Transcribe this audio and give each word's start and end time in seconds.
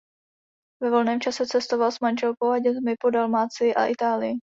Ve 0.81 0.89
volném 0.89 1.21
čase 1.21 1.47
cestoval 1.47 1.91
s 1.91 1.99
manželkou 1.99 2.49
a 2.49 2.59
dětmi 2.59 2.95
po 3.01 3.09
Dalmácii 3.09 3.75
a 3.75 3.85
Itálii. 3.85 4.33